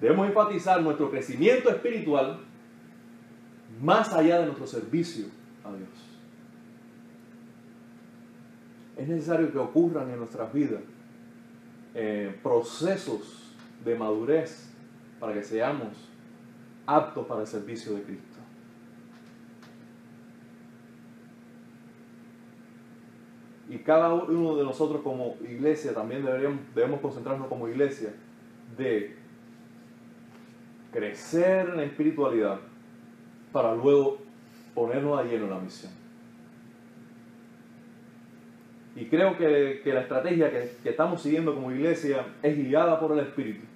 [0.00, 2.40] debemos enfatizar nuestro crecimiento espiritual
[3.80, 5.26] más allá de nuestro servicio
[5.64, 5.88] a Dios.
[8.96, 10.80] Es necesario que ocurran en nuestras vidas
[11.94, 13.52] eh, procesos
[13.84, 14.70] de madurez
[15.20, 15.88] para que seamos
[16.86, 18.35] aptos para el servicio de Cristo.
[23.68, 28.14] Y cada uno de nosotros como iglesia también deberíamos, debemos concentrarnos como iglesia
[28.76, 29.16] de
[30.92, 32.60] crecer en la espiritualidad
[33.52, 34.18] para luego
[34.74, 35.92] ponernos a lleno en la misión.
[38.94, 43.18] Y creo que, la estrategia que, que estamos siguiendo como iglesia es guiada por el
[43.18, 43.66] Espíritu,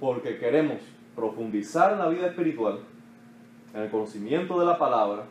[0.00, 0.78] porque queremos
[1.14, 2.80] profundizar en la vida espiritual,
[3.74, 5.26] en el conocimiento de la palabra,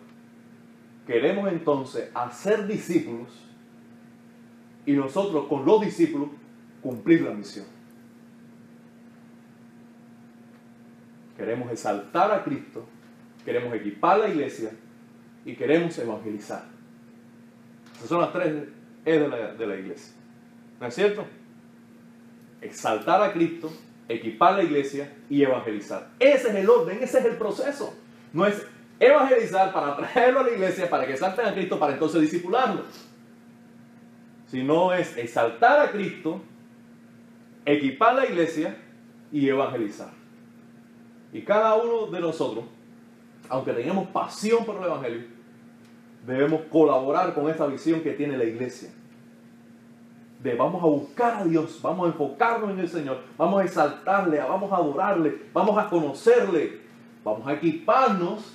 [1.05, 3.29] Queremos entonces hacer discípulos
[4.85, 6.29] y nosotros con los discípulos
[6.81, 7.65] cumplir la misión.
[11.37, 12.85] Queremos exaltar a Cristo,
[13.43, 14.71] queremos equipar la iglesia
[15.43, 16.65] y queremos evangelizar.
[17.97, 18.69] Esas son las tres
[19.05, 20.15] E de la, de la iglesia.
[20.79, 21.25] ¿No es cierto?
[22.61, 23.71] Exaltar a Cristo,
[24.07, 26.09] equipar la iglesia y evangelizar.
[26.19, 27.93] Ese es el orden, ese es el proceso.
[28.33, 28.65] No es
[28.99, 32.83] evangelizar, para traerlo a la iglesia, para que exalten a Cristo, para entonces disipularlo.
[34.47, 36.41] Si no es exaltar a Cristo,
[37.65, 38.77] equipar la iglesia
[39.31, 40.11] y evangelizar.
[41.33, 42.63] Y cada uno de nosotros,
[43.49, 45.23] aunque tengamos pasión por el Evangelio,
[46.25, 48.89] debemos colaborar con esta visión que tiene la iglesia.
[50.41, 54.37] De vamos a buscar a Dios, vamos a enfocarnos en el Señor, vamos a exaltarle,
[54.39, 56.81] vamos a adorarle, vamos a conocerle,
[57.23, 58.54] vamos a equiparnos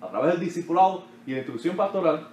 [0.00, 2.28] a través del discipulado y la instrucción pastoral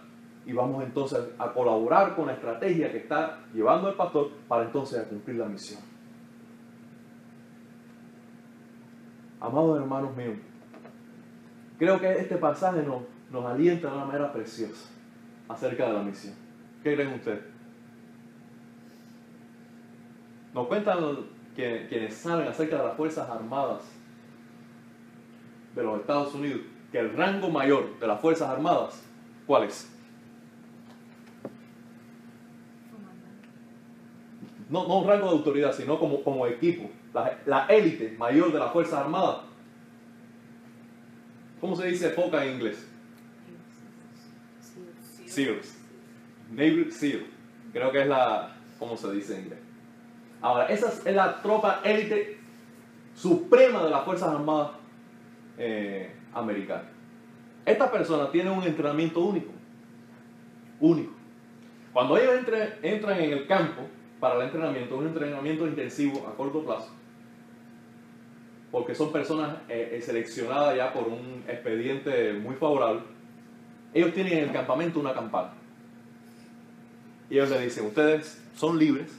[0.45, 5.05] y vamos entonces a colaborar con la estrategia que está llevando el pastor para entonces
[5.07, 5.82] cumplir la misión.
[9.41, 10.38] Amados hermanos míos,
[11.78, 14.89] creo que este pasaje nos, nos alienta de una manera preciosa
[15.49, 16.34] acerca de la misión.
[16.82, 17.43] ¿Qué creen ustedes?
[20.53, 20.97] Nos cuentan
[21.55, 23.84] quienes saben acerca de las Fuerzas Armadas
[25.76, 26.61] de los Estados Unidos
[26.92, 29.04] que el rango mayor de las Fuerzas Armadas,
[29.46, 29.92] ¿cuál es?
[34.70, 36.90] No, no un rango de autoridad, sino como, como equipo,
[37.46, 39.38] la, élite mayor de las Fuerzas Armadas.
[41.62, 42.88] ¿Cómo se dice foca en inglés?
[45.26, 45.78] SEALs.
[46.52, 47.26] Navy SEAL.
[47.74, 49.60] Creo que es la, ¿cómo se dice en inglés?
[50.42, 52.38] Ahora, esa es la tropa élite
[53.16, 54.72] suprema de las Fuerzas Armadas
[55.58, 56.86] eh, americanas.
[57.66, 59.52] Esta persona tiene un entrenamiento único.
[60.80, 61.12] Único.
[61.92, 62.36] Cuando ellos
[62.82, 63.82] entran en el campo
[64.20, 66.92] para el entrenamiento, un entrenamiento intensivo a corto plazo,
[68.72, 73.02] porque son personas eh, eh, seleccionadas ya por un expediente muy favorable,
[73.94, 75.54] ellos tienen en el campamento una campana.
[77.30, 79.12] Y ellos le dicen, ustedes son libres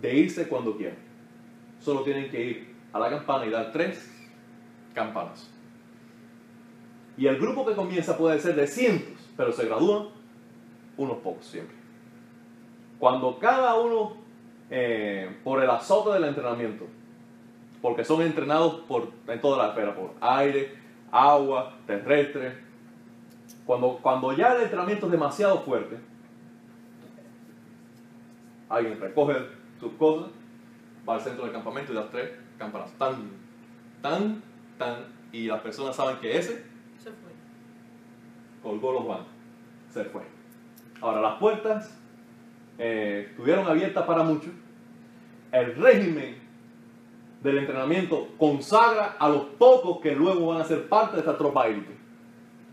[0.00, 0.98] de irse cuando quieran.
[1.80, 4.10] Solo tienen que ir a la campana y dar tres
[4.94, 5.51] campanas.
[7.22, 10.08] Y el grupo que comienza puede ser de cientos, pero se gradúan
[10.96, 11.76] unos pocos siempre.
[12.98, 14.16] Cuando cada uno,
[14.68, 16.84] eh, por el azote del entrenamiento,
[17.80, 20.74] porque son entrenados por, en toda la esfera, por aire,
[21.12, 22.58] agua, terrestre,
[23.66, 26.00] cuando, cuando ya el entrenamiento es demasiado fuerte,
[28.68, 29.36] alguien recoge
[29.78, 30.28] sus cosas,
[31.08, 32.90] va al centro del campamento y da tres campanas.
[32.98, 33.30] Tan,
[34.02, 34.42] tan,
[34.76, 35.04] tan.
[35.30, 36.71] Y las personas saben que ese.
[38.62, 39.32] Colgó los guantes.
[39.90, 40.22] Se fue.
[41.00, 41.98] Ahora, las puertas
[42.78, 44.52] eh, estuvieron abiertas para muchos.
[45.50, 46.36] El régimen
[47.42, 51.66] del entrenamiento consagra a los pocos que luego van a ser parte de esta tropa
[51.66, 51.92] élite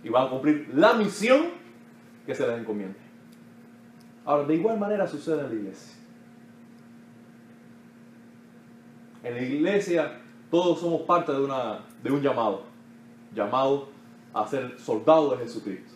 [0.04, 1.48] y van a cumplir la misión
[2.26, 3.00] que se les encomienda.
[4.24, 5.96] Ahora, de igual manera sucede en la iglesia.
[9.24, 12.64] En la iglesia todos somos parte de, una, de un llamado,
[13.34, 13.90] llamado
[14.34, 15.94] a ser soldados de Jesucristo.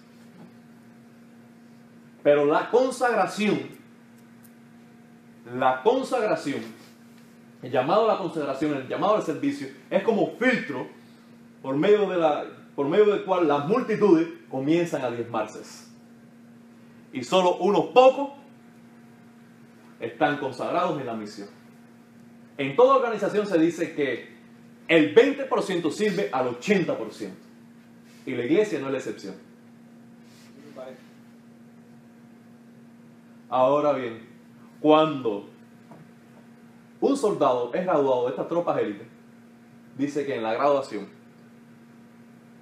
[2.23, 3.59] Pero la consagración,
[5.55, 6.61] la consagración,
[7.61, 10.88] el llamado a la consagración, el llamado al servicio, es como filtro
[11.61, 15.88] por medio, de la, por medio del cual las multitudes comienzan a diezmarse.
[17.11, 18.31] Y solo unos pocos
[19.99, 21.49] están consagrados en la misión.
[22.57, 24.34] En toda organización se dice que
[24.88, 27.31] el 20% sirve al 80%.
[28.26, 29.36] Y la iglesia no es la excepción.
[33.49, 34.19] Ahora bien,
[34.80, 35.47] cuando
[36.99, 39.07] un soldado es graduado de estas tropas élites,
[39.97, 41.07] dice que en la graduación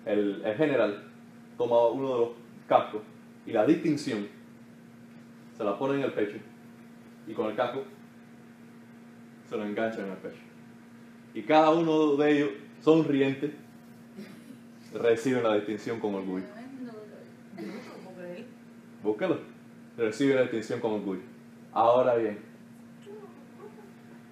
[0.05, 1.11] el, el general
[1.57, 2.29] toma uno de los
[2.67, 3.01] cascos
[3.45, 4.27] y la distinción
[5.55, 6.37] se la pone en el pecho
[7.27, 7.83] y con el casco
[9.49, 10.41] se lo engancha en el pecho.
[11.33, 12.49] Y cada uno de ellos,
[12.81, 13.53] sonriente,
[14.93, 16.45] recibe la distinción con orgullo.
[19.03, 19.39] Búscalo.
[19.97, 21.21] Recibe la distinción con orgullo.
[21.73, 22.39] Ahora bien,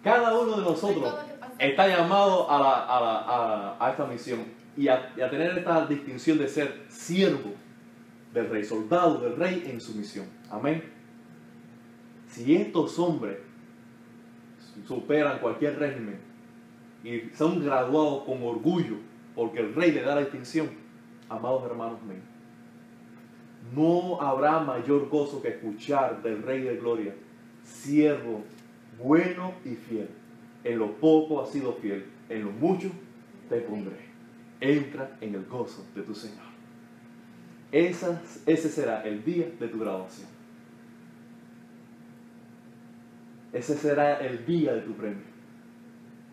[0.03, 1.15] cada uno de nosotros
[1.57, 4.39] está llamado a, la- a la- a- a esta misión
[4.77, 7.51] y a tener esta distinción de ser siervo
[8.33, 10.27] del rey, soldado del rey en su misión.
[10.49, 10.83] Amén.
[12.29, 13.37] Si estos hombres
[14.87, 16.19] superan cualquier régimen
[17.03, 18.95] y son graduados con orgullo
[19.39, 20.69] porque el rey le da la distinción,
[21.29, 22.25] amados hermanos míos,
[23.73, 27.15] no habrá mayor gozo que escuchar del Rey de Gloria,
[27.63, 28.43] siervo
[29.01, 30.09] bueno y fiel.
[30.65, 32.91] En lo poco has sido fiel, en lo mucho
[33.47, 34.09] te pondré.
[34.59, 36.49] Entra en el gozo de tu Señor.
[37.71, 40.27] Ese será el día de tu graduación.
[43.53, 45.28] Ese será el día de tu premio.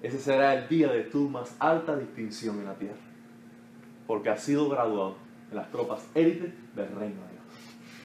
[0.07, 2.95] Ese será el día de tu más alta distinción en la tierra.
[4.07, 5.17] Porque has sido graduado
[5.51, 7.26] en las tropas élites del reino.